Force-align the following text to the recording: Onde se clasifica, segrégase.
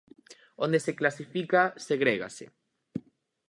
Onde 0.65 0.79
se 0.85 0.95
clasifica, 0.99 1.61
segrégase. 1.87 2.45